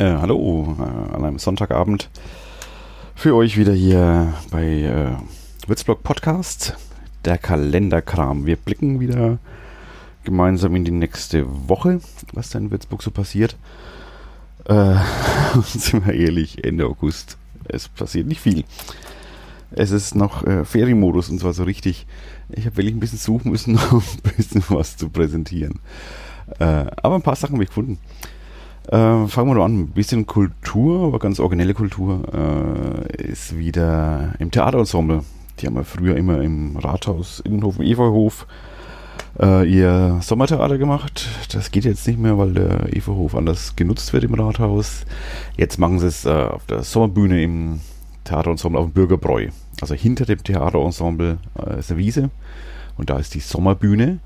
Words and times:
Äh, 0.00 0.16
hallo 0.16 0.78
äh, 0.78 1.14
an 1.14 1.26
einem 1.26 1.38
Sonntagabend 1.38 2.08
für 3.14 3.34
euch 3.34 3.58
wieder 3.58 3.74
hier 3.74 4.32
bei 4.50 4.64
äh, 4.64 5.68
Witzblog 5.68 6.02
Podcast, 6.02 6.78
der 7.26 7.36
Kalenderkram. 7.36 8.46
Wir 8.46 8.56
blicken 8.56 8.98
wieder 8.98 9.36
gemeinsam 10.24 10.74
in 10.74 10.86
die 10.86 10.90
nächste 10.90 11.44
Woche, 11.68 12.00
was 12.32 12.48
da 12.48 12.58
in 12.58 12.70
Würzburg 12.70 13.02
so 13.02 13.10
passiert. 13.10 13.58
Äh, 14.64 14.94
sind 15.64 16.06
wir 16.06 16.14
ehrlich, 16.14 16.64
Ende 16.64 16.86
August, 16.86 17.36
es 17.68 17.88
passiert 17.88 18.26
nicht 18.26 18.40
viel. 18.40 18.64
Es 19.70 19.90
ist 19.90 20.14
noch 20.14 20.46
äh, 20.46 20.64
Ferienmodus 20.64 21.28
und 21.28 21.40
zwar 21.40 21.52
so 21.52 21.64
richtig. 21.64 22.06
Ich 22.48 22.64
habe 22.64 22.78
wirklich 22.78 22.94
ein 22.94 23.00
bisschen 23.00 23.18
suchen 23.18 23.50
müssen, 23.50 23.78
um 23.90 24.02
ein 24.24 24.32
bisschen 24.34 24.64
was 24.70 24.96
zu 24.96 25.10
präsentieren. 25.10 25.78
Äh, 26.58 26.86
aber 27.02 27.16
ein 27.16 27.22
paar 27.22 27.36
Sachen 27.36 27.56
habe 27.56 27.64
ich 27.64 27.68
gefunden. 27.68 27.98
Äh, 28.90 29.28
fangen 29.28 29.50
wir 29.50 29.54
doch 29.54 29.64
an. 29.64 29.82
Ein 29.82 29.86
bisschen 29.88 30.26
Kultur, 30.26 31.06
aber 31.06 31.20
ganz 31.20 31.38
originelle 31.38 31.74
Kultur 31.74 32.22
äh, 32.34 33.22
ist 33.22 33.56
wieder 33.56 34.34
im 34.40 34.50
Theaterensemble. 34.50 35.22
Die 35.58 35.66
haben 35.66 35.76
wir 35.76 35.84
früher 35.84 36.16
immer 36.16 36.40
im 36.40 36.76
Rathaus 36.76 37.38
Innenhof, 37.38 37.78
im 37.78 37.86
Efeuhof 37.86 38.48
äh, 39.38 39.64
ihr 39.70 40.18
Sommertheater 40.22 40.76
gemacht. 40.76 41.28
Das 41.52 41.70
geht 41.70 41.84
jetzt 41.84 42.04
nicht 42.08 42.18
mehr, 42.18 42.36
weil 42.36 42.52
der 42.52 42.96
Efeuhof 42.96 43.36
anders 43.36 43.76
genutzt 43.76 44.12
wird 44.12 44.24
im 44.24 44.34
Rathaus. 44.34 45.04
Jetzt 45.56 45.78
machen 45.78 46.00
sie 46.00 46.08
es 46.08 46.24
äh, 46.24 46.30
auf 46.30 46.66
der 46.66 46.82
Sommerbühne 46.82 47.40
im 47.44 47.80
Theaterensemble 48.24 48.80
auf 48.80 48.86
dem 48.86 48.92
Bürgerbräu. 48.92 49.50
Also 49.80 49.94
hinter 49.94 50.24
dem 50.26 50.42
Theaterensemble 50.42 51.38
äh, 51.64 51.78
ist 51.78 51.92
eine 51.92 52.00
Wiese 52.00 52.30
und 52.96 53.08
da 53.08 53.18
ist 53.18 53.34
die 53.34 53.40
Sommerbühne. 53.40 54.18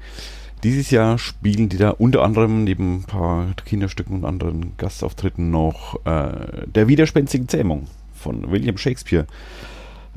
Dieses 0.65 0.91
Jahr 0.91 1.19
spielen 1.19 1.69
die 1.69 1.77
da 1.77 1.91
unter 1.91 2.23
anderem 2.23 2.65
neben 2.65 3.01
ein 3.01 3.05
paar 3.05 3.49
Kinderstücken 3.67 4.17
und 4.17 4.25
anderen 4.25 4.73
Gastauftritten 4.79 5.51
noch 5.51 6.01
äh, 6.07 6.67
Der 6.67 6.89
widerspenstigen 6.89 7.49
Zähmung 7.49 7.87
von 8.15 8.51
William 8.51 8.79
Shakespeare. 8.79 9.27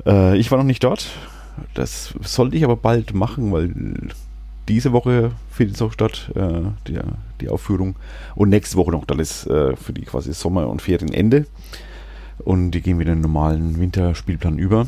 Äh, 0.06 0.38
ich 0.38 0.50
war 0.50 0.56
noch 0.56 0.64
nicht 0.64 0.82
dort. 0.82 1.10
Das 1.74 2.14
sollte 2.22 2.56
ich 2.56 2.64
aber 2.64 2.76
bald 2.76 3.12
machen, 3.12 3.52
weil 3.52 3.74
diese 4.68 4.92
Woche 4.92 5.32
findet 5.50 5.76
es 5.76 5.82
auch 5.82 5.92
statt, 5.92 6.32
äh, 6.34 6.62
die, 6.86 6.98
die, 7.42 7.50
Aufführung. 7.50 7.96
Und 8.34 8.48
nächste 8.48 8.78
Woche 8.78 8.92
noch, 8.92 9.04
dann 9.04 9.18
ist 9.18 9.46
äh, 9.48 9.76
für 9.76 9.92
die 9.92 10.02
quasi 10.02 10.32
Sommer- 10.32 10.70
und 10.70 10.80
Ferienende. 10.80 11.46
Und 12.38 12.70
die 12.70 12.80
gehen 12.80 12.98
wieder 12.98 13.12
in 13.12 13.18
den 13.18 13.22
normalen 13.22 13.78
Winterspielplan 13.78 14.58
über. 14.58 14.86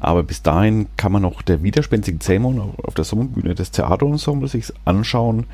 Aber 0.00 0.22
bis 0.22 0.42
dahin 0.42 0.86
kann 0.96 1.12
man 1.12 1.22
noch 1.22 1.42
der 1.42 1.62
widerspenstigen 1.62 2.20
Zähmung 2.20 2.74
auf 2.82 2.94
der 2.94 3.04
Sommerbühne 3.04 3.54
des 3.54 3.70
Theaterensembles 3.70 4.52
sich 4.52 4.72
anschauen. 4.84 5.44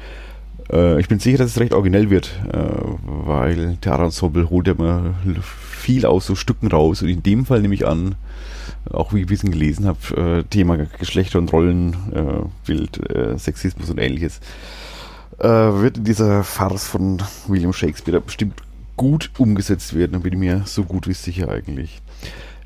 Äh, 0.72 1.00
ich 1.00 1.08
bin 1.08 1.18
sicher, 1.18 1.38
dass 1.38 1.50
es 1.50 1.60
recht 1.60 1.74
originell 1.74 2.10
wird, 2.10 2.30
äh, 2.52 2.58
weil 3.04 3.76
Theaterensemble 3.80 4.48
holt 4.48 4.68
ja 4.68 4.74
immer 4.74 5.14
viel 5.52 6.06
aus 6.06 6.26
so 6.26 6.34
Stücken 6.34 6.68
raus. 6.68 7.02
Und 7.02 7.08
in 7.08 7.22
dem 7.22 7.44
Fall 7.44 7.60
nehme 7.60 7.74
ich 7.74 7.86
an, 7.86 8.14
auch 8.90 9.12
wie 9.12 9.18
ich 9.18 9.24
ein 9.24 9.28
bisschen 9.28 9.50
gelesen 9.50 9.86
habe, 9.86 10.40
äh, 10.40 10.42
Thema 10.44 10.76
Geschlechter 10.76 11.38
und 11.38 11.52
Rollenbild, 11.52 13.10
äh, 13.10 13.32
äh, 13.32 13.38
Sexismus 13.38 13.90
und 13.90 13.98
ähnliches, 13.98 14.40
äh, 15.38 15.48
wird 15.48 15.98
in 15.98 16.04
dieser 16.04 16.44
Farce 16.44 16.86
von 16.86 17.22
William 17.48 17.72
Shakespeare 17.72 18.20
bestimmt 18.20 18.62
gut 18.96 19.30
umgesetzt 19.38 19.94
werden. 19.94 20.12
Da 20.12 20.18
bin 20.18 20.32
ich 20.32 20.38
mir 20.38 20.62
so 20.64 20.84
gut 20.84 21.06
wie 21.08 21.14
sicher 21.14 21.48
eigentlich. 21.48 22.00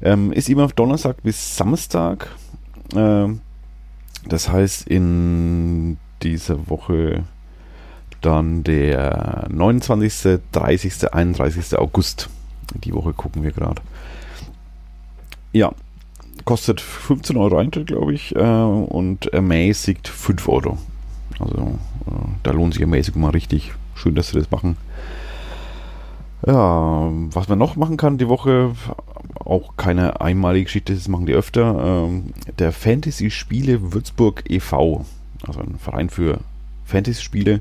Ähm, 0.02 0.32
ist 0.32 0.48
immer 0.48 0.64
auf 0.64 0.72
Donnerstag 0.72 1.22
bis 1.22 1.56
Samstag. 1.56 2.28
Ähm, 2.94 3.40
das 4.26 4.48
heißt, 4.48 4.86
in 4.88 5.98
dieser 6.22 6.68
Woche 6.68 7.24
dann 8.20 8.64
der 8.64 9.46
29., 9.50 10.40
30., 10.52 11.12
31. 11.12 11.78
August. 11.78 12.28
Die 12.84 12.94
Woche 12.94 13.12
gucken 13.12 13.42
wir 13.42 13.50
gerade. 13.50 13.82
Ja, 15.52 15.72
kostet 16.44 16.80
15 16.80 17.36
Euro 17.36 17.58
Eintritt, 17.58 17.88
glaube 17.88 18.12
ich, 18.14 18.34
äh, 18.36 18.40
und 18.40 19.26
ermäßigt 19.32 20.06
5 20.08 20.48
Euro. 20.48 20.78
Also 21.38 21.78
äh, 22.06 22.10
da 22.42 22.52
lohnt 22.52 22.74
sich 22.74 22.82
Ermäßigung 22.82 23.22
mal 23.22 23.30
richtig. 23.30 23.72
Schön, 23.94 24.14
dass 24.14 24.28
sie 24.28 24.38
das 24.38 24.50
machen. 24.50 24.76
Ja, 26.46 27.10
was 27.32 27.48
man 27.48 27.58
noch 27.58 27.76
machen 27.76 27.96
kann 27.96 28.16
die 28.16 28.28
Woche, 28.28 28.72
auch 29.44 29.76
keine 29.76 30.20
einmalige 30.20 30.64
Geschichte, 30.64 30.94
das 30.94 31.08
machen 31.08 31.26
die 31.26 31.32
öfter. 31.32 32.06
Ähm, 32.06 32.34
der 32.58 32.72
Fantasy-Spiele 32.72 33.92
Würzburg 33.92 34.44
e.V., 34.48 35.04
also 35.46 35.60
ein 35.60 35.78
Verein 35.78 36.10
für 36.10 36.40
Fantasy-Spiele. 36.84 37.60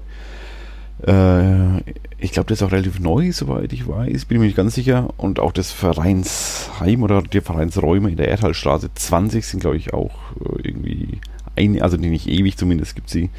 Äh, 1.07 1.77
ich 2.17 2.31
glaube, 2.31 2.47
das 2.47 2.59
ist 2.59 2.63
auch 2.63 2.71
relativ 2.71 2.99
neu, 2.99 3.31
soweit 3.31 3.71
ich 3.71 3.87
weiß, 3.87 4.25
bin 4.25 4.35
ich 4.35 4.39
mir 4.39 4.45
nicht 4.47 4.57
ganz 4.57 4.75
sicher. 4.75 5.13
Und 5.17 5.39
auch 5.39 5.53
das 5.53 5.71
Vereinsheim 5.71 7.03
oder 7.03 7.21
die 7.21 7.41
Vereinsräume 7.41 8.09
in 8.09 8.17
der 8.17 8.27
Erdhalstraße 8.27 8.93
20 8.93 9.45
sind, 9.45 9.61
glaube 9.61 9.77
ich, 9.77 9.93
auch 9.93 10.11
äh, 10.41 10.67
irgendwie, 10.67 11.19
ein, 11.55 11.81
also 11.81 11.97
nicht 11.97 12.27
ewig 12.27 12.57
zumindest 12.57 12.95
gibt 12.95 13.09
sie. 13.09 13.29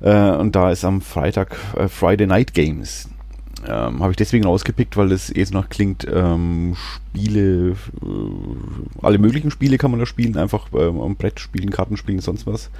Äh, 0.00 0.30
und 0.32 0.56
da 0.56 0.70
ist 0.70 0.84
am 0.84 1.00
Freitag 1.00 1.56
äh, 1.76 1.88
Friday 1.88 2.26
Night 2.26 2.54
Games 2.54 3.08
ähm, 3.66 4.00
Habe 4.02 4.12
ich 4.12 4.16
deswegen 4.16 4.46
ausgepickt, 4.46 4.96
weil 4.96 5.12
es 5.12 5.28
so 5.28 5.54
nach 5.54 5.68
klingt, 5.68 6.06
ähm, 6.12 6.76
Spiele, 6.76 7.70
äh, 7.70 7.76
alle 9.02 9.18
möglichen 9.18 9.50
Spiele 9.50 9.78
kann 9.78 9.90
man 9.90 10.00
da 10.00 10.06
spielen, 10.06 10.36
einfach 10.36 10.68
ähm, 10.74 11.00
am 11.00 11.16
Brett 11.16 11.40
spielen, 11.40 11.70
Karten 11.70 11.96
spielen, 11.96 12.20
sonst 12.20 12.46
was. 12.46 12.70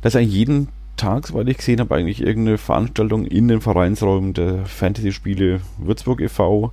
Da 0.00 0.08
ist 0.08 0.16
eigentlich 0.16 0.34
jeden 0.34 0.68
Tag, 0.96 1.26
soweit 1.26 1.48
ich 1.48 1.58
gesehen 1.58 1.80
habe, 1.80 1.94
eigentlich 1.94 2.20
irgendeine 2.20 2.58
Veranstaltung 2.58 3.24
in 3.26 3.48
den 3.48 3.60
Vereinsräumen 3.60 4.34
der 4.34 4.66
Fantasy-Spiele 4.66 5.60
Würzburg 5.78 6.20
e.V., 6.20 6.72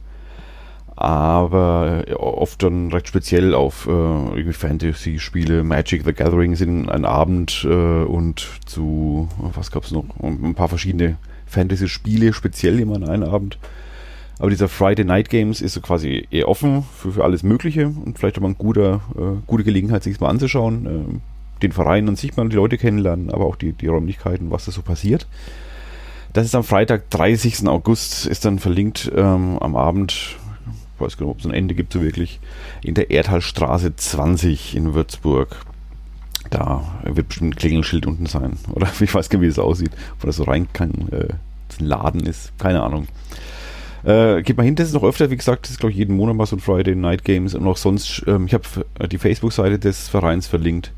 aber 0.97 2.05
oft 2.15 2.63
dann 2.63 2.89
recht 2.91 3.09
speziell 3.09 3.53
auf 3.53 3.85
äh, 3.87 4.53
Fantasy-Spiele. 4.53 5.65
Magic 5.65 6.05
the 6.05 6.13
Gathering 6.13 6.55
sind 6.55 6.89
ein 6.89 7.03
Abend 7.03 7.67
äh, 7.69 8.03
und 8.03 8.47
zu, 8.65 9.27
was 9.37 9.71
gab 9.71 9.83
es 9.83 9.91
noch, 9.91 10.05
ein 10.21 10.55
paar 10.55 10.69
verschiedene 10.69 11.17
Fantasy-Spiele 11.45 12.33
speziell 12.33 12.79
immer 12.79 12.95
an 12.95 13.09
einem 13.09 13.29
Abend. 13.29 13.57
Aber 14.39 14.49
dieser 14.49 14.67
Friday 14.67 15.05
Night 15.05 15.29
Games 15.29 15.61
ist 15.61 15.73
so 15.73 15.81
quasi 15.81 16.27
eher 16.29 16.49
offen 16.49 16.83
für, 16.97 17.13
für 17.13 17.23
alles 17.23 17.43
Mögliche 17.43 17.87
und 17.87 18.19
vielleicht 18.19 18.37
auch 18.37 18.41
mal 18.41 18.49
eine 18.49 18.55
gute, 18.55 18.99
äh, 19.15 19.41
gute 19.47 19.63
Gelegenheit, 19.63 20.03
sich 20.03 20.19
mal 20.19 20.29
anzuschauen. 20.29 20.85
Äh, 20.85 21.19
den 21.61 21.71
Verein 21.71 22.07
an 22.09 22.15
sich 22.15 22.35
mal 22.35 22.49
die 22.49 22.55
Leute 22.55 22.77
kennenlernen, 22.77 23.31
aber 23.31 23.45
auch 23.45 23.55
die, 23.55 23.71
die 23.71 23.87
Räumlichkeiten, 23.87 24.51
was 24.51 24.65
da 24.65 24.71
so 24.71 24.81
passiert. 24.81 25.27
Das 26.33 26.45
ist 26.45 26.55
am 26.55 26.65
Freitag, 26.65 27.09
30. 27.11 27.65
August, 27.67 28.27
ist 28.27 28.43
dann 28.43 28.59
verlinkt 28.59 29.09
ähm, 29.15 29.57
am 29.59 29.75
Abend, 29.75 30.11
ich 30.11 31.01
weiß 31.01 31.17
gar 31.17 31.25
nicht, 31.25 31.31
ob 31.31 31.39
es 31.39 31.45
ein 31.45 31.53
Ende 31.53 31.75
gibt 31.75 31.93
so 31.93 32.01
wirklich, 32.01 32.41
in 32.83 32.93
der 32.93 33.09
Erdhalstraße 33.09 33.95
20 33.95 34.75
in 34.75 34.93
Würzburg. 34.93 35.55
Da 36.49 36.83
wird 37.03 37.29
bestimmt 37.29 37.53
ein 37.53 37.55
Klingelschild 37.55 38.05
unten 38.05 38.25
sein. 38.25 38.57
Oder 38.73 38.87
ich 38.99 39.13
weiß 39.13 39.29
gar 39.29 39.39
nicht, 39.39 39.47
wie 39.47 39.51
es 39.51 39.59
aussieht. 39.59 39.91
Wo 40.19 40.27
das 40.27 40.37
so 40.37 40.43
rein 40.43 40.67
kann, 40.73 40.91
äh, 41.11 41.33
ein 41.79 41.85
Laden 41.85 42.25
ist. 42.25 42.57
Keine 42.59 42.83
Ahnung. 42.83 43.07
Äh, 44.03 44.43
geht 44.43 44.57
mal 44.57 44.63
hin, 44.63 44.75
das 44.75 44.89
ist 44.89 44.93
noch 44.93 45.03
öfter, 45.03 45.31
wie 45.31 45.35
gesagt, 45.35 45.65
das 45.65 45.71
ist 45.71 45.79
glaube 45.79 45.91
ich 45.91 45.97
jeden 45.97 46.15
Monat 46.15 46.35
mal 46.35 46.45
so 46.45 46.55
ein 46.55 46.59
Friday 46.59 46.95
Night 46.95 47.23
Games 47.23 47.55
und 47.55 47.65
auch 47.65 47.77
sonst, 47.77 48.21
ähm, 48.27 48.45
ich 48.45 48.53
habe 48.53 48.63
die 49.07 49.17
Facebook-Seite 49.17 49.79
des 49.79 50.09
Vereins 50.09 50.45
verlinkt. 50.45 50.91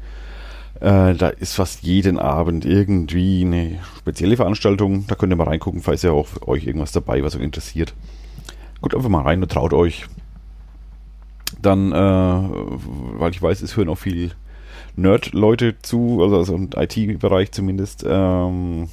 Äh, 0.82 1.16
da 1.16 1.30
ist 1.30 1.56
fast 1.56 1.84
jeden 1.84 2.20
Abend 2.20 2.66
irgendwie 2.66 3.46
eine 3.46 3.80
spezielle 3.98 4.36
Veranstaltung. 4.36 5.08
Da 5.08 5.16
könnt 5.16 5.32
ihr 5.32 5.38
mal 5.38 5.48
reingucken, 5.48 5.82
falls 5.82 6.04
ihr 6.04 6.14
auch 6.14 6.28
euch 6.46 6.68
irgendwas 6.68 6.92
dabei, 6.92 7.24
was 7.24 7.36
euch 7.36 7.42
interessiert. 7.42 7.94
Guckt 8.82 8.94
einfach 8.94 9.10
mal 9.10 9.24
rein 9.24 9.42
und 9.42 9.52
traut 9.52 9.74
euch. 9.74 10.06
Dann, 11.62 11.94
äh, 11.94 11.96
weil 11.96 13.32
ich 13.32 13.42
weiß, 13.42 13.62
es 13.62 13.76
hören 13.78 13.90
auch 13.90 13.98
viel 13.98 14.32
Nerd-Leute 14.98 15.76
zu, 15.82 16.22
also, 16.22 16.38
also 16.38 16.56
im 16.56 16.70
IT-Bereich 16.76 17.52
zumindest. 17.52 18.04
Ähm, 18.08 18.90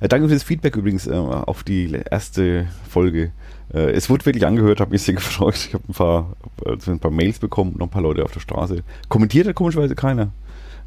äh, 0.00 0.08
danke 0.08 0.28
für 0.28 0.34
das 0.34 0.42
Feedback 0.42 0.76
übrigens 0.76 1.06
äh, 1.06 1.12
auf 1.12 1.62
die 1.62 1.92
erste 2.10 2.66
Folge. 2.88 3.30
Äh, 3.72 3.90
es 3.90 4.08
wurde 4.08 4.24
wirklich 4.26 4.46
angehört, 4.46 4.80
habe 4.80 4.92
mich 4.92 5.02
sehr 5.02 5.14
gefreut. 5.16 5.56
Ich 5.56 5.74
habe 5.74 5.84
ein 5.88 5.92
paar, 5.92 6.36
also 6.64 6.90
ein 6.90 6.98
paar 6.98 7.10
Mails 7.10 7.38
bekommen, 7.38 7.74
noch 7.78 7.86
ein 7.86 7.90
paar 7.90 8.02
Leute 8.02 8.24
auf 8.24 8.32
der 8.32 8.40
Straße. 8.40 8.82
Kommentiert 9.08 9.46
hat 9.46 9.54
komischerweise 9.54 9.94
keiner. 9.94 10.30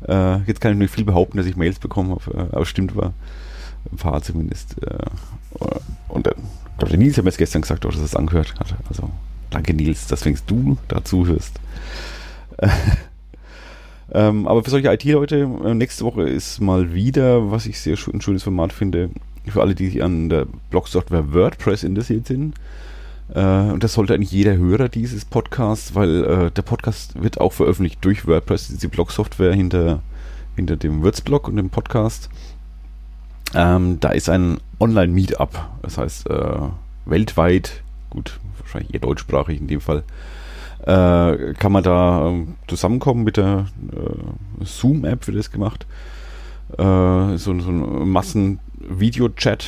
Äh, 0.08 0.40
jetzt 0.48 0.60
kann 0.60 0.74
ich 0.74 0.78
nicht 0.80 0.94
viel 0.94 1.06
behaupten, 1.06 1.38
dass 1.38 1.46
ich 1.46 1.56
Mails 1.56 1.78
bekommen 1.78 2.12
habe, 2.12 2.34
äh, 2.34 2.56
aber 2.56 2.66
stimmt 2.66 2.96
war. 2.96 3.14
Ein 3.92 3.98
paar 3.98 4.22
zumindest. 4.22 4.76
und 6.08 6.28
dann, 6.28 6.36
ich 6.38 6.78
glaube, 6.78 6.92
der 6.92 6.98
Nils 7.00 7.18
hat 7.18 7.26
mir 7.26 7.32
gestern 7.32 7.64
gesagt, 7.64 7.84
dass 7.84 7.98
er 7.98 8.04
es 8.04 8.16
angehört 8.16 8.54
hat. 8.60 8.76
Also 8.90 9.10
danke 9.50 9.74
Nils, 9.74 10.06
dass 10.06 10.24
wenigstens 10.24 10.48
du 10.48 10.78
dazu 10.88 11.26
hörst. 11.26 11.60
Ähm, 14.14 14.48
aber 14.48 14.64
für 14.64 14.70
solche 14.70 14.92
IT-Leute, 14.92 15.50
äh, 15.64 15.74
nächste 15.74 16.04
Woche 16.04 16.24
ist 16.24 16.60
mal 16.60 16.94
wieder, 16.94 17.50
was 17.52 17.66
ich 17.66 17.80
sehr 17.80 17.96
schön, 17.96 18.16
ein 18.16 18.22
schönes 18.22 18.44
Format 18.44 18.74
finde, 18.74 19.10
für 19.48 19.62
alle, 19.62 19.74
die 19.74 20.02
an 20.02 20.30
der 20.30 20.46
Blog-Software 20.70 21.34
WordPress 21.34 21.84
interessiert 21.84 22.28
sind. 22.28 22.56
Äh, 23.34 23.72
und 23.72 23.84
das 23.84 23.94
sollte 23.94 24.14
eigentlich 24.14 24.32
jeder 24.32 24.58
Hörer 24.58 24.90
dieses 24.90 25.24
Podcasts, 25.24 25.96
weil 25.96 26.24
äh, 26.24 26.52
der 26.52 26.62
Podcast 26.62 27.22
wird 27.22 27.40
auch 27.40 27.54
veröffentlicht 27.54 28.04
durch 28.04 28.28
WordPress, 28.28 28.68
diese 28.68 28.90
Blog-Software 28.90 29.54
hinter, 29.54 30.02
hinter 30.56 30.76
dem 30.76 31.02
Würzblog 31.02 31.48
und 31.48 31.56
dem 31.56 31.70
Podcast. 31.70 32.30
Ähm, 33.54 34.00
da 34.00 34.10
ist 34.10 34.30
ein 34.30 34.60
Online-Meetup. 34.80 35.70
Das 35.82 35.98
heißt, 35.98 36.30
äh, 36.30 36.60
weltweit, 37.06 37.82
gut, 38.10 38.40
wahrscheinlich 38.60 38.94
eher 38.94 39.00
deutschsprachig 39.00 39.60
in 39.60 39.68
dem 39.68 39.82
Fall, 39.82 40.04
äh, 40.86 41.54
kann 41.54 41.72
man 41.72 41.84
da 41.84 42.30
äh, 42.30 42.46
zusammenkommen 42.68 43.24
mit 43.24 43.38
der 43.38 43.68
äh, 43.92 44.64
Zoom-App, 44.66 45.28
wird 45.28 45.38
das 45.38 45.52
gemacht. 45.52 45.86
Äh, 46.78 47.38
so, 47.38 47.60
so 47.60 47.70
ein 47.70 48.10
Massen-Video-Chat. 48.10 49.68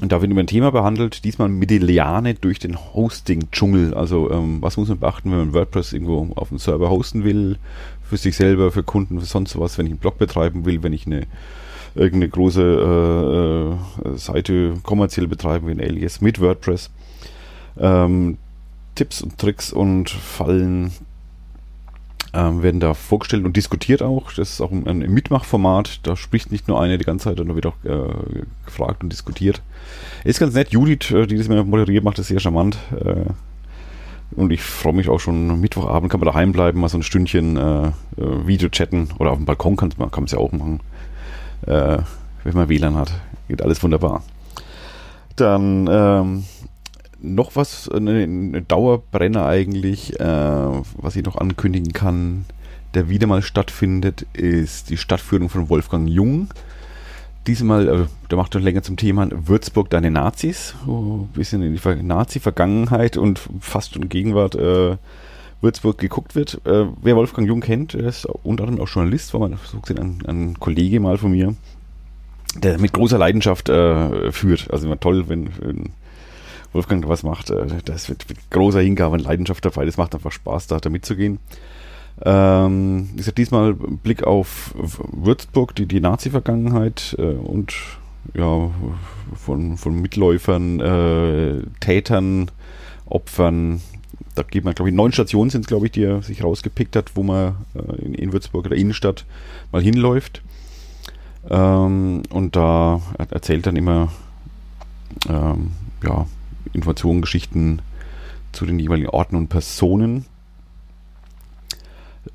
Und 0.00 0.12
da 0.12 0.22
wird 0.22 0.30
immer 0.30 0.40
ein 0.40 0.46
Thema 0.46 0.70
behandelt, 0.72 1.24
diesmal 1.24 1.50
mit 1.50 1.70
der 1.70 1.80
Liane 1.80 2.34
durch 2.34 2.58
den 2.58 2.76
Hosting-Dschungel. 2.78 3.92
Also 3.92 4.30
ähm, 4.30 4.62
was 4.62 4.78
muss 4.78 4.88
man 4.88 4.98
beachten, 4.98 5.30
wenn 5.30 5.38
man 5.38 5.54
WordPress 5.54 5.92
irgendwo 5.92 6.32
auf 6.36 6.48
dem 6.48 6.58
Server 6.58 6.88
hosten 6.88 7.22
will, 7.22 7.58
für 8.02 8.16
sich 8.16 8.34
selber, 8.34 8.72
für 8.72 8.82
Kunden, 8.82 9.20
für 9.20 9.26
sonst 9.26 9.58
was, 9.58 9.76
wenn 9.76 9.86
ich 9.86 9.92
einen 9.92 10.00
Blog 10.00 10.18
betreiben 10.18 10.64
will, 10.64 10.82
wenn 10.82 10.94
ich 10.94 11.06
eine 11.06 11.26
irgendeine 11.94 12.28
große 12.28 12.62
äh, 14.04 14.08
äh, 14.08 14.16
Seite 14.16 14.74
kommerziell 14.82 15.26
betreiben 15.26 15.66
will, 15.66 15.80
Alias 15.80 16.20
mit 16.20 16.40
WordPress. 16.40 16.90
Ähm, 17.78 18.38
Tipps 18.94 19.22
und 19.22 19.38
Tricks 19.38 19.72
und 19.72 20.10
Fallen 20.10 20.92
ähm, 22.32 22.62
werden 22.62 22.80
da 22.80 22.94
vorgestellt 22.94 23.44
und 23.44 23.56
diskutiert 23.56 24.02
auch. 24.02 24.32
Das 24.32 24.50
ist 24.50 24.60
auch 24.60 24.70
ein, 24.70 24.86
ein 24.86 24.98
Mitmachformat. 24.98 26.00
Da 26.06 26.16
spricht 26.16 26.52
nicht 26.52 26.68
nur 26.68 26.80
eine 26.80 26.98
die 26.98 27.04
ganze 27.04 27.24
Zeit, 27.24 27.38
sondern 27.38 27.56
wird 27.56 27.66
auch 27.66 27.84
äh, 27.84 28.44
gefragt 28.64 29.02
und 29.02 29.12
diskutiert. 29.12 29.62
Ist 30.24 30.38
ganz 30.38 30.54
nett. 30.54 30.70
Judith, 30.70 31.10
äh, 31.10 31.26
die 31.26 31.36
das 31.36 31.48
mir 31.48 31.64
moderiert, 31.64 32.04
macht 32.04 32.18
das 32.18 32.28
sehr 32.28 32.40
charmant. 32.40 32.78
Äh, 32.92 33.24
und 34.36 34.52
ich 34.52 34.62
freue 34.62 34.92
mich 34.92 35.08
auch 35.08 35.18
schon. 35.18 35.60
Mittwochabend 35.60 36.10
kann 36.10 36.20
man 36.20 36.28
daheim 36.28 36.52
bleiben, 36.52 36.80
mal 36.80 36.88
so 36.88 36.98
ein 36.98 37.02
Stündchen 37.02 37.56
äh, 37.56 37.86
äh 37.86 37.92
Video 38.46 38.68
chatten. 38.68 39.08
Oder 39.18 39.32
auf 39.32 39.38
dem 39.38 39.46
Balkon 39.46 39.76
kann 39.76 39.92
man 39.96 40.24
es 40.24 40.32
ja 40.32 40.38
auch 40.38 40.52
machen. 40.52 40.80
Äh, 41.66 41.98
wenn 42.44 42.54
man 42.54 42.68
WLAN 42.68 42.94
hat. 42.94 43.12
Geht 43.48 43.62
alles 43.62 43.82
wunderbar. 43.82 44.22
Dann 45.34 45.88
ähm, 45.90 46.44
noch 47.22 47.56
was, 47.56 47.88
eine, 47.88 48.22
eine 48.22 48.62
Dauerbrenner 48.62 49.46
eigentlich, 49.46 50.18
äh, 50.18 50.24
was 50.24 51.16
ich 51.16 51.24
noch 51.24 51.36
ankündigen 51.36 51.92
kann, 51.92 52.44
der 52.94 53.08
wieder 53.08 53.26
mal 53.26 53.42
stattfindet, 53.42 54.26
ist 54.32 54.90
die 54.90 54.96
Stadtführung 54.96 55.48
von 55.48 55.68
Wolfgang 55.68 56.08
Jung. 56.08 56.48
Diesmal, 57.46 57.88
äh, 57.88 58.06
der 58.30 58.38
macht 58.38 58.52
schon 58.52 58.62
länger 58.62 58.82
zum 58.82 58.96
Thema 58.96 59.28
Würzburg 59.30 59.90
deine 59.90 60.10
Nazis, 60.10 60.74
wo 60.84 61.22
ein 61.22 61.28
bisschen 61.28 61.62
in 61.62 61.74
die 61.74 62.02
Nazi-Vergangenheit 62.02 63.16
und 63.16 63.40
fast 63.60 63.94
schon 63.94 64.08
Gegenwart 64.08 64.54
äh, 64.56 64.96
Würzburg 65.60 65.98
geguckt 65.98 66.34
wird. 66.34 66.60
Äh, 66.64 66.86
wer 67.02 67.16
Wolfgang 67.16 67.46
Jung 67.46 67.60
kennt, 67.60 67.94
er 67.94 68.08
ist 68.08 68.26
unter 68.26 68.64
anderem 68.64 68.82
auch 68.82 68.88
Journalist, 68.88 69.32
war 69.34 69.40
mal 69.40 69.52
ein, 69.52 70.18
ein 70.26 70.58
Kollege 70.58 71.00
mal 71.00 71.18
von 71.18 71.32
mir, 71.32 71.54
der 72.56 72.78
mit 72.78 72.92
großer 72.92 73.18
Leidenschaft 73.18 73.68
äh, 73.68 74.32
führt. 74.32 74.70
Also 74.70 74.86
immer 74.86 75.00
toll, 75.00 75.28
wenn, 75.28 75.50
wenn 75.60 75.90
Wolfgang 76.72 77.08
was 77.08 77.22
macht. 77.22 77.50
Äh, 77.50 77.66
das 77.84 78.08
wird 78.08 78.28
mit 78.28 78.50
großer 78.50 78.80
Hingabe 78.80 79.14
und 79.14 79.22
Leidenschaft 79.22 79.64
dabei. 79.64 79.84
Das 79.84 79.96
macht 79.96 80.14
einfach 80.14 80.32
Spaß, 80.32 80.66
da, 80.66 80.78
da 80.78 80.90
mitzugehen. 80.90 81.38
Ähm, 82.22 83.10
ich 83.16 83.24
sag 83.24 83.34
diesmal 83.36 83.74
Blick 83.74 84.24
auf 84.24 84.74
Würzburg, 85.12 85.74
die, 85.74 85.86
die 85.86 86.00
Nazi-Vergangenheit 86.00 87.16
äh, 87.18 87.22
und 87.22 87.74
ja, 88.34 88.70
von, 89.34 89.76
von 89.76 90.00
Mitläufern, 90.00 90.80
äh, 90.80 91.62
Tätern, 91.80 92.50
Opfern. 93.06 93.80
Da 94.34 94.42
geht 94.42 94.64
man, 94.64 94.74
glaube 94.74 94.90
ich, 94.90 94.94
neun 94.94 95.12
Stationen 95.12 95.50
sind 95.50 95.62
es, 95.62 95.66
glaube 95.66 95.86
ich, 95.86 95.92
die 95.92 96.04
er 96.04 96.22
sich 96.22 96.44
rausgepickt 96.44 96.94
hat, 96.94 97.12
wo 97.16 97.22
man 97.22 97.56
äh, 97.74 98.02
in, 98.02 98.14
in 98.14 98.32
Würzburg 98.32 98.66
oder 98.66 98.76
Innenstadt 98.76 99.24
mal 99.72 99.82
hinläuft. 99.82 100.42
Ähm, 101.48 102.22
und 102.28 102.54
da 102.54 103.00
erzählt 103.30 103.66
dann 103.66 103.76
immer 103.76 104.08
ähm, 105.28 105.72
ja, 106.04 106.26
Informationen, 106.72 107.20
Geschichten 107.20 107.80
zu 108.52 108.66
den 108.66 108.78
jeweiligen 108.78 109.08
Orten 109.08 109.36
und 109.36 109.48
Personen. 109.48 110.24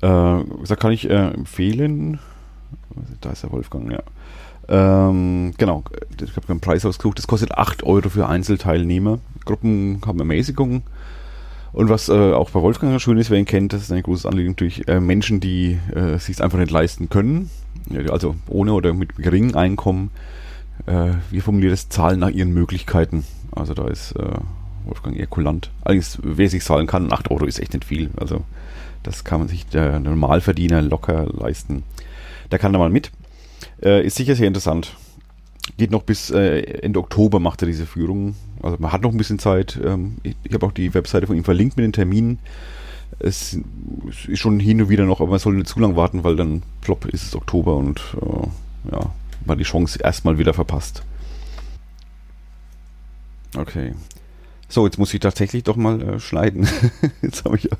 da 0.00 0.76
kann 0.78 0.92
ich 0.92 1.08
äh, 1.08 1.28
empfehlen. 1.28 2.18
Da 3.20 3.30
ist 3.30 3.42
der 3.42 3.52
Wolfgang, 3.52 3.92
ja. 3.92 4.02
Ähm, 4.68 5.52
genau, 5.58 5.84
ich 6.20 6.36
habe 6.36 6.48
einen 6.48 6.60
Preis 6.60 6.84
ausgesucht. 6.84 7.18
Das 7.18 7.26
kostet 7.26 7.52
8 7.52 7.84
Euro 7.84 8.08
für 8.08 8.28
Einzelteilnehmer. 8.28 9.18
Gruppen 9.44 10.00
haben 10.04 10.18
Ermäßigung. 10.18 10.82
Und 11.72 11.88
was 11.90 12.08
äh, 12.08 12.32
auch 12.32 12.50
bei 12.50 12.62
Wolfgang 12.62 13.00
schön 13.00 13.18
ist, 13.18 13.30
wer 13.30 13.38
ihn 13.38 13.44
kennt, 13.44 13.72
das 13.72 13.82
ist 13.82 13.92
ein 13.92 14.02
großes 14.02 14.26
Anliegen 14.26 14.50
natürlich 14.50 14.88
äh, 14.88 14.98
Menschen, 14.98 15.40
die 15.40 15.78
äh, 15.94 16.18
sich 16.18 16.42
einfach 16.42 16.58
nicht 16.58 16.70
leisten 16.70 17.10
können, 17.10 17.50
also 18.08 18.34
ohne 18.48 18.72
oder 18.72 18.94
mit 18.94 19.14
geringem 19.16 19.54
Einkommen. 19.54 20.10
Äh, 20.86 21.12
wir 21.30 21.42
formulieren 21.42 21.72
das 21.72 21.88
Zahlen 21.88 22.20
nach 22.20 22.30
ihren 22.30 22.52
Möglichkeiten. 22.52 23.24
Also 23.52 23.74
da 23.74 23.88
ist 23.88 24.12
äh, 24.12 24.38
Wolfgang 24.84 25.16
eher 25.16 25.26
kulant. 25.26 25.70
Allerdings, 25.82 26.18
wer 26.22 26.48
sich 26.48 26.62
zahlen 26.62 26.86
kann, 26.86 27.12
8 27.12 27.30
Euro 27.30 27.46
ist 27.46 27.58
echt 27.58 27.72
nicht 27.72 27.84
viel. 27.84 28.10
Also 28.16 28.44
das 29.02 29.24
kann 29.24 29.40
man 29.40 29.48
sich 29.48 29.66
der 29.66 30.00
Normalverdiener 30.00 30.82
locker 30.82 31.26
leisten. 31.32 31.84
Da 32.50 32.58
kann 32.58 32.74
er 32.74 32.78
mal 32.78 32.90
mit. 32.90 33.10
Äh, 33.82 34.06
ist 34.06 34.16
sicher 34.16 34.34
sehr 34.34 34.48
interessant. 34.48 34.96
Geht 35.76 35.90
noch 35.90 36.02
bis 36.02 36.30
äh, 36.30 36.60
Ende 36.82 37.00
Oktober 37.00 37.40
macht 37.40 37.62
er 37.62 37.66
diese 37.66 37.86
Führung. 37.86 38.36
Also 38.62 38.76
man 38.78 38.92
hat 38.92 39.02
noch 39.02 39.10
ein 39.10 39.18
bisschen 39.18 39.38
Zeit. 39.38 39.78
Ähm, 39.84 40.16
ich, 40.22 40.36
ich 40.44 40.54
habe 40.54 40.66
auch 40.66 40.72
die 40.72 40.94
Webseite 40.94 41.26
von 41.26 41.36
ihm 41.36 41.44
verlinkt 41.44 41.76
mit 41.76 41.84
den 41.84 41.92
Terminen. 41.92 42.38
Es 43.18 43.58
ist 44.26 44.38
schon 44.38 44.60
hin 44.60 44.82
und 44.82 44.88
wieder 44.88 45.04
noch, 45.04 45.20
aber 45.20 45.30
man 45.30 45.38
soll 45.38 45.54
nicht 45.54 45.68
zu 45.68 45.80
lang 45.80 45.96
warten, 45.96 46.24
weil 46.24 46.36
dann 46.36 46.62
plopp 46.80 47.06
ist 47.06 47.22
es 47.22 47.36
Oktober 47.36 47.76
und 47.76 48.00
äh, 48.20 48.92
ja, 48.92 49.10
man 49.44 49.58
die 49.58 49.64
Chance 49.64 49.98
erstmal 50.02 50.38
wieder 50.38 50.54
verpasst. 50.54 51.02
Okay. 53.56 53.94
So, 54.68 54.84
jetzt 54.84 54.98
muss 54.98 55.14
ich 55.14 55.20
tatsächlich 55.20 55.64
doch 55.64 55.76
mal 55.76 56.02
äh, 56.02 56.20
schneiden. 56.20 56.68
jetzt 57.22 57.44
habe 57.44 57.56
ich 57.56 57.70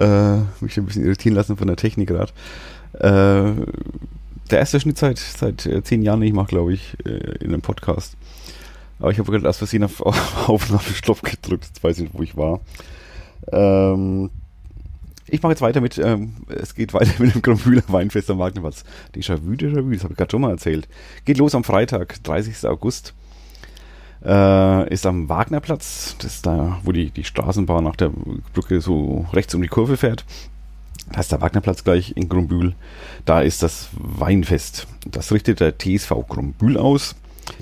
äh, 0.00 0.38
mich 0.60 0.76
ein 0.76 0.86
bisschen 0.86 1.04
irritieren 1.04 1.34
lassen 1.34 1.56
von 1.56 1.66
der 1.66 1.76
Technik 1.76 2.08
gerade. 2.08 2.32
Äh, 2.94 3.66
der 4.50 4.58
erste 4.58 4.80
Schnitt 4.80 4.98
seit, 4.98 5.18
seit 5.18 5.66
äh, 5.66 5.82
zehn 5.82 6.02
Jahren, 6.02 6.22
ich 6.22 6.32
mache, 6.32 6.48
glaube 6.48 6.72
ich, 6.72 6.96
äh, 7.04 7.10
in 7.40 7.52
einem 7.52 7.62
Podcast. 7.62 8.16
Aber 8.98 9.10
ich 9.10 9.18
habe 9.18 9.30
gerade 9.30 9.44
erst 9.46 9.58
Versehen 9.58 9.84
auf, 9.84 10.00
auf 10.00 10.48
Aufnahmestopp 10.48 11.22
gedrückt. 11.22 11.66
Jetzt 11.66 11.84
weiß 11.84 11.98
ich 11.98 12.04
nicht, 12.04 12.14
wo 12.14 12.22
ich 12.22 12.36
war. 12.36 12.60
Ähm, 13.52 14.30
ich 15.28 15.42
mache 15.42 15.52
jetzt 15.52 15.62
weiter 15.62 15.80
mit, 15.80 15.98
ähm, 15.98 16.34
es 16.48 16.74
geht 16.74 16.94
weiter 16.94 17.12
mit 17.22 17.34
dem 17.34 17.42
Grünmühler 17.42 17.82
Weinfest 17.88 18.30
am 18.30 18.38
Wagnerplatz. 18.38 18.84
Déjà-vu, 19.14 19.52
Déjà-vu, 19.52 19.92
das 19.92 20.04
habe 20.04 20.12
ich 20.12 20.18
gerade 20.18 20.30
schon 20.30 20.40
mal 20.40 20.50
erzählt. 20.50 20.88
Geht 21.24 21.38
los 21.38 21.54
am 21.54 21.64
Freitag, 21.64 22.22
30. 22.22 22.66
August 22.68 23.14
äh, 24.24 24.92
ist 24.92 25.06
am 25.06 25.28
Wagnerplatz. 25.28 26.16
Das 26.18 26.36
ist 26.36 26.46
da, 26.46 26.80
wo 26.82 26.92
die, 26.92 27.10
die 27.10 27.24
Straßenbahn 27.24 27.84
nach 27.84 27.96
der 27.96 28.10
Brücke 28.52 28.80
so 28.80 29.26
rechts 29.32 29.54
um 29.54 29.62
die 29.62 29.68
Kurve 29.68 29.96
fährt. 29.96 30.24
Da 31.12 31.20
ist 31.20 31.30
der 31.30 31.40
Wagnerplatz 31.40 31.84
gleich 31.84 32.16
in 32.16 32.28
Grumbühl. 32.28 32.74
Da 33.24 33.40
ist 33.40 33.62
das 33.62 33.88
Weinfest. 33.92 34.86
Das 35.06 35.32
richtet 35.32 35.60
der 35.60 35.78
TSV 35.78 36.26
Grumbühl 36.28 36.76
aus. 36.76 37.14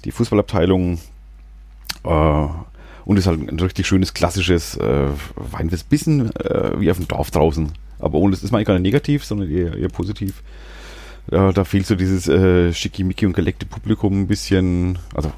Die 0.04 0.12
Fußballabteilung 0.12 0.98
äh, 2.04 2.46
und 3.04 3.18
ist 3.18 3.26
halt 3.26 3.40
ein 3.40 3.58
richtig 3.58 3.86
schönes, 3.86 4.14
klassisches 4.14 4.76
äh, 4.76 5.08
Weinfest. 5.36 5.88
Bisschen 5.88 6.34
äh, 6.36 6.80
wie 6.80 6.90
auf 6.90 6.96
dem 6.96 7.08
Dorf 7.08 7.30
draußen. 7.30 7.72
Aber 7.98 8.18
ohne, 8.18 8.32
das 8.32 8.42
ist 8.42 8.50
mal 8.50 8.64
gar 8.64 8.74
nicht 8.74 8.82
negativ, 8.82 9.24
sondern 9.24 9.50
eher, 9.50 9.76
eher 9.76 9.88
positiv. 9.88 10.42
Ja, 11.30 11.52
da 11.52 11.64
fehlt 11.64 11.86
so 11.86 11.94
dieses 11.94 12.28
äh, 12.28 12.72
schickimicki 12.72 13.26
und 13.26 13.34
geleckte 13.34 13.66
Publikum 13.66 14.22
ein 14.22 14.26
bisschen. 14.26 14.98
Also 15.14 15.32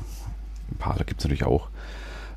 ein 0.71 0.79
paar, 0.79 0.97
da 0.97 1.05
gibt 1.05 1.21
es 1.21 1.25
natürlich 1.25 1.45
auch. 1.45 1.69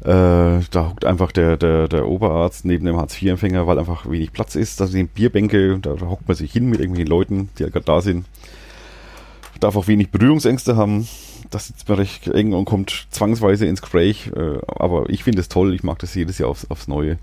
Äh, 0.01 0.63
da 0.71 0.89
hockt 0.89 1.03
einfach 1.03 1.31
der, 1.31 1.57
der, 1.57 1.87
der 1.87 2.07
Oberarzt 2.07 2.63
neben 2.63 2.85
dem 2.85 2.95
Hartz-IV-Empfänger, 2.95 3.67
weil 3.67 3.79
einfach 3.79 4.09
wenig 4.09 4.31
Platz 4.31 4.55
ist. 4.55 4.79
Da 4.79 4.87
sind 4.87 5.13
Bierbänke, 5.13 5.79
da, 5.79 5.93
da 5.93 6.05
hockt 6.07 6.27
man 6.27 6.37
sich 6.37 6.51
hin 6.51 6.69
mit 6.69 6.79
irgendwelchen 6.79 7.09
Leuten, 7.09 7.49
die 7.57 7.63
ja 7.63 7.69
gerade 7.69 7.85
da 7.85 8.01
sind. 8.01 8.25
Darf 9.59 9.75
auch 9.75 9.87
wenig 9.87 10.09
Berührungsängste 10.09 10.77
haben. 10.77 11.05
Das 11.49 11.67
sitzt 11.67 11.89
mir 11.89 11.97
recht 11.97 12.27
eng 12.27 12.53
und 12.53 12.65
kommt 12.65 13.07
zwangsweise 13.09 13.65
ins 13.65 13.81
Gespräch. 13.81 14.31
Äh, 14.35 14.59
aber 14.67 15.09
ich 15.09 15.23
finde 15.23 15.41
es 15.41 15.49
toll, 15.49 15.73
ich 15.73 15.83
mag 15.83 15.99
das 15.99 16.15
jedes 16.15 16.37
Jahr 16.37 16.49
aufs, 16.49 16.69
aufs 16.69 16.87
Neue. 16.87 17.17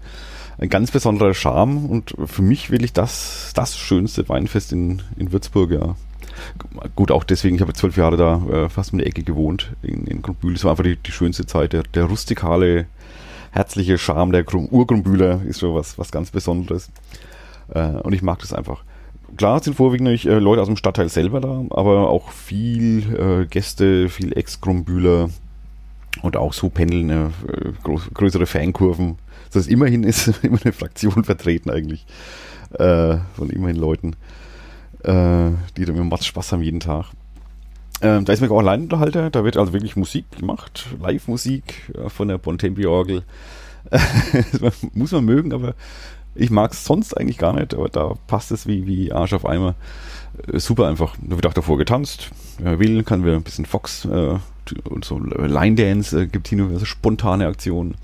Ein 0.59 0.69
ganz 0.69 0.91
besonderer 0.91 1.35
Charme 1.35 1.87
und 1.87 2.15
für 2.25 2.43
mich 2.43 2.71
wirklich 2.71 2.93
das, 2.93 3.53
das 3.55 3.77
schönste 3.77 4.29
Weinfest 4.29 4.73
in, 4.73 5.03
in 5.17 5.31
Würzburg, 5.33 5.71
ja. 5.71 5.97
Gut, 6.95 7.11
auch 7.11 7.25
deswegen, 7.25 7.57
ich 7.57 7.63
habe 7.63 7.73
zwölf 7.73 7.97
Jahre 7.97 8.17
da 8.17 8.43
äh, 8.51 8.69
fast 8.69 8.93
um 8.93 8.99
die 8.99 9.07
Ecke 9.07 9.23
gewohnt 9.23 9.73
in, 9.83 10.07
in 10.07 10.23
Grundbühl. 10.23 10.55
Das 10.55 10.65
war 10.65 10.73
einfach 10.73 10.85
die, 10.85 10.97
die 10.97 11.13
schönste 11.13 11.47
Zeit. 11.47 11.73
Der, 11.73 11.83
der 11.83 12.05
rustikale, 12.05 12.87
herzliche 13.53 13.99
Charme 13.99 14.33
der 14.33 14.45
Urgrundbühler 14.55 15.43
ist 15.43 15.61
schon 15.61 15.75
was, 15.75 15.99
was 15.99 16.11
ganz 16.11 16.31
Besonderes. 16.31 16.91
Äh, 17.69 17.89
und 17.89 18.13
ich 18.13 18.23
mag 18.23 18.39
das 18.41 18.53
einfach. 18.53 18.83
Klar 19.37 19.63
sind 19.63 19.75
vorwiegend 19.75 20.25
äh, 20.25 20.39
Leute 20.39 20.63
aus 20.63 20.69
dem 20.69 20.77
Stadtteil 20.77 21.09
selber 21.09 21.41
da, 21.41 21.65
aber 21.71 22.09
auch 22.09 22.31
viel 22.31 23.15
äh, 23.15 23.47
Gäste, 23.47 24.09
viel 24.09 24.37
Ex-Grumbühler 24.37 25.31
und 26.23 26.37
auch 26.37 26.53
so 26.53 26.69
pendeln 26.69 27.11
äh, 27.11 27.29
größere 28.15 28.47
Fankurven. 28.47 29.19
Das 29.47 29.63
heißt, 29.63 29.71
immerhin 29.71 30.05
ist 30.05 30.29
immer 30.43 30.59
eine 30.63 30.73
Fraktion 30.73 31.25
vertreten 31.25 31.71
eigentlich 31.71 32.07
äh, 32.79 33.19
von 33.37 33.51
immerhin 33.51 33.77
Leuten 33.77 34.17
äh, 35.07 35.51
die 35.77 35.85
da 35.85 35.93
mit 35.93 36.05
Mats 36.05 36.27
Spaß 36.27 36.53
haben 36.53 36.63
jeden 36.63 36.81
Tag. 36.81 37.07
Ähm, 38.03 38.25
da 38.25 38.33
ist 38.33 38.41
mir 38.41 38.51
auch 38.51 38.59
Alleinunterhalter, 38.59 39.31
da 39.31 39.45
wird 39.45 39.57
also 39.57 39.73
wirklich 39.73 39.97
Musik 39.97 40.31
gemacht, 40.33 40.87
Live-Musik 41.01 41.93
äh, 41.95 42.11
von 42.11 42.29
der 42.29 42.39
Bontempi-Orgel. 42.39 43.23
muss 44.95 45.13
man 45.13 45.25
mögen, 45.25 45.53
aber 45.53 45.75
ich 46.37 46.51
mag 46.51 46.73
es 46.73 46.85
sonst 46.85 47.15
eigentlich 47.15 47.39
gar 47.39 47.53
nicht, 47.53 47.75
aber 47.75 47.89
da 47.89 48.15
passt 48.27 48.51
es 48.53 48.67
wie, 48.67 48.87
wie 48.87 49.13
Arsch 49.13 49.33
auf 49.33 49.47
Eimer. 49.47 49.75
Äh, 50.53 50.59
super 50.59 50.87
einfach. 50.87 51.17
Da 51.21 51.37
wird 51.37 51.47
auch 51.47 51.55
davor 51.55 51.79
getanzt. 51.79 52.31
Wer 52.59 52.79
will, 52.79 53.03
kann 53.03 53.25
wir 53.25 53.35
ein 53.35 53.43
bisschen 53.43 53.67
Fox 53.67 54.05
äh, 54.05 54.39
und 54.85 55.05
so 55.05 55.19
Line 55.19 55.77
Dance 55.77 56.23
äh, 56.23 56.27
gibt 56.27 56.49
hier 56.49 56.59
nur 56.59 56.79
so 56.79 56.85
spontane 56.85 57.47
Aktionen. 57.47 57.97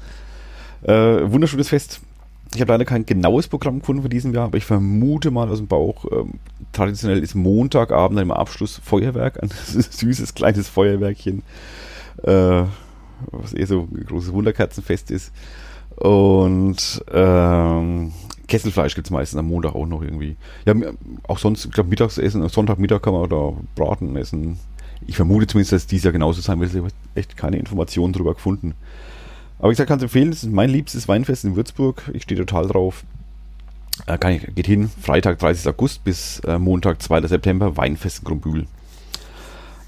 Äh, 0.83 1.31
wunderschönes 1.31 1.69
Fest. 1.69 2.01
Ich 2.55 2.61
habe 2.61 2.73
leider 2.73 2.85
kein 2.85 3.07
genaues 3.07 3.49
Programm 3.49 3.79
gefunden 3.79 4.03
für 4.03 4.11
diesen 4.11 4.35
Jahr, 4.35 4.47
aber 4.47 4.59
ich 4.59 4.67
vermute 4.67 5.31
mal 5.31 5.49
aus 5.49 5.59
dem 5.59 5.69
Bauch, 5.69 6.05
ähm, 6.13 6.35
traditionell 6.73 7.23
ist 7.23 7.35
Montagabend 7.35 8.21
im 8.21 8.31
Abschluss 8.31 8.81
Feuerwerk, 8.85 9.43
ein 9.43 9.49
süßes 9.67 10.35
kleines 10.35 10.69
Feuerwerkchen, 10.69 11.43
äh, 12.25 12.65
was 13.31 13.55
eher 13.55 13.67
so 13.67 13.89
ein 13.91 14.05
großes 14.05 14.33
Wunderkerzenfest 14.33 15.11
ist. 15.11 15.33
Und 15.97 17.05
ähm, 17.13 18.13
Kesselfleisch 18.49 18.95
gibt 18.95 19.07
es 19.07 19.11
meistens 19.11 19.39
am 19.39 19.49
Montag 19.49 19.75
auch 19.75 19.87
noch 19.87 20.03
irgendwie. 20.03 20.37
Ja, 20.67 20.75
auch 21.29 21.39
sonst, 21.39 21.65
ich 21.67 21.71
glaube, 21.71 21.91
Mittagsessen, 21.91 22.47
Sonntagmittag 22.49 23.03
kann 23.03 23.15
man 23.15 23.29
da 23.29 23.53
Braten 23.75 24.17
essen. 24.17 24.59
Ich 25.07 25.17
vermute 25.17 25.47
zumindest, 25.47 25.73
dass 25.73 25.87
dies 25.87 26.05
Jahr 26.05 26.13
genauso 26.13 26.41
sein 26.41 26.61
wird. 26.61 26.71
Ich 26.73 26.79
habe 26.79 26.91
echt 27.15 27.37
keine 27.37 27.59
Informationen 27.59 28.13
darüber 28.13 28.35
gefunden. 28.35 28.75
Aber 29.59 29.71
ich 29.73 29.79
kann 29.79 29.99
es 29.99 30.03
empfehlen, 30.03 30.31
das 30.31 30.43
ist 30.45 30.53
mein 30.53 30.71
liebstes 30.71 31.09
Weinfest 31.09 31.45
in 31.45 31.57
Würzburg. 31.57 32.11
Ich 32.13 32.25
stehe 32.25 32.41
total 32.41 32.67
drauf. 32.67 33.05
Äh, 34.07 34.37
ich, 34.37 34.55
geht 34.55 34.67
hin, 34.67 34.91
Freitag, 35.01 35.39
30. 35.39 35.69
August 35.69 36.05
bis 36.05 36.41
äh, 36.41 36.59
Montag, 36.59 37.01
2. 37.01 37.27
September, 37.29 37.77
Weinfest 37.77 38.21
in 38.21 38.25
Grumbühl. 38.25 38.67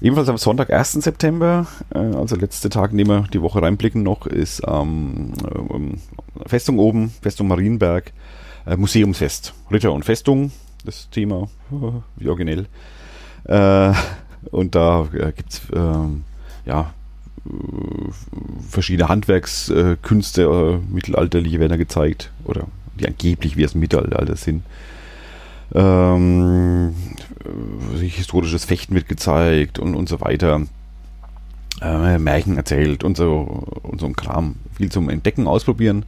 Ebenfalls 0.01 0.29
am 0.29 0.37
Sonntag, 0.37 0.71
1. 0.71 0.93
September, 0.93 1.67
äh, 1.93 1.97
also 1.97 2.35
letzte 2.35 2.69
Tag, 2.69 2.91
in 2.91 2.97
dem 2.97 3.07
wir 3.07 3.27
die 3.33 3.41
Woche 3.41 3.61
reinblicken 3.61 4.03
noch, 4.03 4.27
ist 4.27 4.61
ähm, 4.67 5.33
äh, 5.43 6.47
Festung 6.47 6.79
oben, 6.79 7.11
Festung 7.21 7.47
Marienberg, 7.47 8.11
äh, 8.65 8.75
Museumsfest. 8.75 9.53
Ritter 9.71 9.93
und 9.93 10.03
Festung, 10.03 10.51
das 10.83 11.09
Thema, 11.09 11.47
wie 12.17 12.27
originell. 12.27 12.67
Äh, 13.45 13.93
und 14.51 14.75
da 14.75 15.07
äh, 15.13 15.31
gibt 15.31 15.53
es 15.53 15.61
ähm, 15.73 16.23
ja, 16.65 16.93
verschiedene 18.69 19.07
Handwerkskünste, 19.07 20.41
äh, 20.43 20.93
mittelalterliche 20.93 21.59
werden 21.59 21.71
da 21.71 21.77
gezeigt, 21.77 22.31
oder 22.43 22.67
die 22.99 23.07
angeblich 23.07 23.55
wie 23.55 23.63
es 23.63 23.75
Mittelalter 23.75 24.35
sind. 24.35 24.63
Ähm, 25.73 26.93
historisches 27.99 28.65
Fechten 28.65 28.95
wird 28.95 29.07
gezeigt 29.07 29.79
und, 29.79 29.95
und 29.95 30.09
so 30.09 30.21
weiter. 30.21 30.61
Äh, 31.81 32.17
Märchen 32.19 32.57
erzählt 32.57 33.03
und 33.03 33.17
so, 33.17 33.63
und 33.83 33.99
so 33.99 34.05
ein 34.05 34.15
Kram. 34.15 34.55
Viel 34.75 34.91
zum 34.91 35.09
Entdecken, 35.09 35.47
Ausprobieren. 35.47 36.05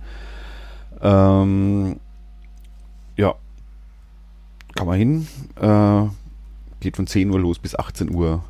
Ähm, 1.01 1.98
ja, 3.17 3.36
kann 4.75 4.88
man 4.88 4.98
hin. 4.98 5.27
Äh, 5.60 6.10
geht 6.79 6.96
von 6.96 7.08
10 7.08 7.29
Uhr 7.29 7.39
los 7.39 7.60
bis 7.60 7.75
18 7.75 8.13
Uhr. 8.13 8.44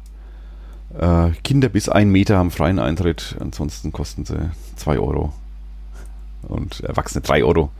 Äh, 0.97 1.31
Kinder 1.43 1.69
bis 1.69 1.89
1 1.89 2.11
Meter 2.11 2.37
haben 2.37 2.51
freien 2.51 2.79
Eintritt, 2.79 3.35
ansonsten 3.39 3.91
kosten 3.91 4.25
sie 4.25 4.51
2 4.75 4.99
Euro. 4.99 5.33
Und 6.43 6.81
Erwachsene 6.81 7.21
3 7.21 7.43
Euro. 7.43 7.71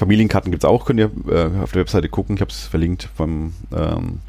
Familienkarten 0.00 0.50
gibt 0.50 0.64
es 0.64 0.68
auch, 0.68 0.86
könnt 0.86 0.98
ihr 0.98 1.10
äh, 1.28 1.60
auf 1.62 1.72
der 1.72 1.82
Webseite 1.82 2.08
gucken. 2.08 2.34
Ich 2.36 2.40
habe 2.40 2.50
es 2.50 2.60
verlinkt 2.66 3.10
vom 3.14 3.52
ähm, 3.76 4.20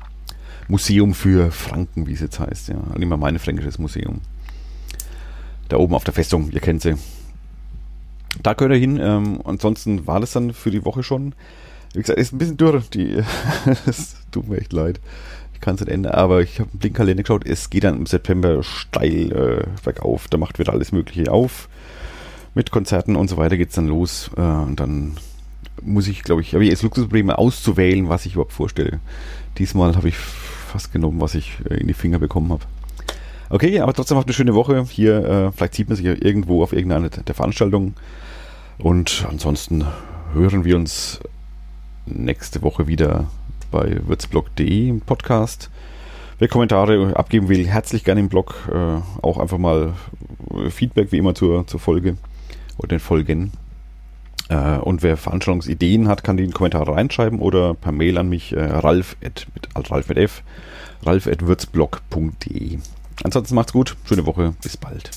Museum 0.67 1.13
für 1.13 1.49
Franken, 1.49 2.07
wie 2.07 2.13
es 2.13 2.19
jetzt 2.19 2.41
heißt. 2.41 2.67
Ja, 2.67 2.75
nicht 2.97 3.07
mal 3.07 3.15
mein 3.15 3.39
fränkisches 3.39 3.79
Museum. 3.79 4.19
Da 5.69 5.77
oben 5.77 5.95
auf 5.95 6.03
der 6.03 6.13
Festung, 6.13 6.51
ihr 6.51 6.59
kennt 6.59 6.81
sie. 6.81 6.95
Da 8.43 8.53
könnt 8.53 8.73
ihr 8.73 8.79
hin. 8.79 8.99
Ähm, 9.01 9.39
ansonsten 9.45 10.05
war 10.07 10.19
das 10.19 10.33
dann 10.33 10.51
für 10.51 10.71
die 10.71 10.83
Woche 10.83 11.03
schon. 11.03 11.33
Wie 11.93 12.01
gesagt, 12.01 12.19
ist 12.19 12.33
ein 12.33 12.37
bisschen 12.37 12.57
dürr. 12.57 12.83
Die, 12.93 13.23
es 13.85 14.17
tut 14.29 14.49
mir 14.49 14.57
echt 14.57 14.73
leid 14.73 14.99
kann 15.61 15.75
es 15.75 15.81
nicht 15.81 15.91
ändern, 15.91 16.13
aber 16.13 16.41
ich 16.41 16.59
habe 16.59 16.69
im 16.73 16.79
Blinkkalender 16.79 17.23
geschaut, 17.23 17.45
es 17.45 17.69
geht 17.69 17.83
dann 17.83 17.95
im 17.95 18.07
September 18.07 18.63
steil 18.63 19.31
äh, 19.31 19.83
bergauf. 19.83 20.27
Da 20.27 20.37
macht 20.37 20.59
wieder 20.59 20.73
alles 20.73 20.91
Mögliche 20.91 21.31
auf. 21.31 21.69
Mit 22.55 22.71
Konzerten 22.71 23.15
und 23.15 23.29
so 23.29 23.37
weiter 23.37 23.55
geht 23.57 23.69
es 23.69 23.75
dann 23.75 23.87
los. 23.87 24.31
Äh, 24.35 24.41
und 24.41 24.79
dann 24.79 25.17
muss 25.81 26.07
ich, 26.07 26.23
glaube 26.23 26.41
ich, 26.41 26.53
habe 26.53 26.63
ich 26.63 26.69
jetzt 26.69 26.83
Luxusprobleme 26.83 27.37
auszuwählen, 27.37 28.09
was 28.09 28.25
ich 28.25 28.33
überhaupt 28.33 28.53
vorstelle. 28.53 28.99
Diesmal 29.57 29.95
habe 29.95 30.09
ich 30.09 30.15
fast 30.15 30.91
genommen, 30.91 31.19
was 31.19 31.35
ich 31.35 31.57
äh, 31.69 31.75
in 31.75 31.87
die 31.87 31.93
Finger 31.93 32.19
bekommen 32.19 32.51
habe. 32.51 32.63
Okay, 33.49 33.79
aber 33.81 33.93
trotzdem 33.93 34.17
habt 34.17 34.27
eine 34.27 34.33
schöne 34.33 34.55
Woche. 34.55 34.85
Hier, 34.89 35.25
äh, 35.25 35.51
vielleicht 35.51 35.75
sieht 35.75 35.89
man 35.89 35.97
sich 35.97 36.05
ja 36.05 36.13
irgendwo 36.13 36.63
auf 36.63 36.71
irgendeiner 36.71 37.09
der 37.09 37.35
Veranstaltungen. 37.35 37.95
Und 38.77 39.25
ansonsten 39.29 39.85
hören 40.33 40.63
wir 40.63 40.75
uns 40.77 41.19
nächste 42.05 42.61
Woche 42.61 42.87
wieder 42.87 43.27
bei 43.71 43.99
würzblog.de 44.07 44.87
im 44.87 45.01
Podcast. 45.01 45.69
Wer 46.39 46.47
Kommentare 46.47 47.15
abgeben 47.15 47.49
will, 47.49 47.67
herzlich 47.67 48.03
gerne 48.03 48.21
im 48.21 48.29
Blog. 48.29 48.55
Äh, 48.73 49.01
auch 49.21 49.37
einfach 49.37 49.57
mal 49.57 49.93
Feedback 50.69 51.11
wie 51.11 51.17
immer 51.17 51.35
zur, 51.35 51.67
zur 51.67 51.79
Folge 51.79 52.17
oder 52.77 52.87
den 52.87 52.99
Folgen. 52.99 53.51
Äh, 54.51 54.79
und 54.79 55.01
wer 55.01 55.15
Veranstaltungsideen 55.15 56.09
hat, 56.09 56.23
kann 56.25 56.35
die 56.35 56.43
in 56.43 56.49
die 56.49 56.53
Kommentare 56.53 56.93
reinschreiben 56.93 57.39
oder 57.39 57.73
per 57.73 57.93
Mail 57.93 58.17
an 58.17 58.27
mich 58.27 58.53
äh, 58.53 58.61
ralf, 58.61 59.15
at, 59.23 59.47
mit, 59.55 59.69
also 59.73 59.93
ralf 59.93 60.09
mit 60.09 60.17
f, 60.17 60.43
ralf 61.03 61.25
at. 61.25 61.39
Ansonsten 63.23 63.55
macht's 63.55 63.71
gut, 63.71 63.95
schöne 64.03 64.25
Woche, 64.25 64.53
bis 64.61 64.75
bald. 64.75 65.11